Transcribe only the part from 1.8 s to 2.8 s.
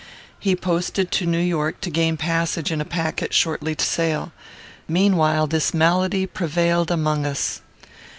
to gain a passage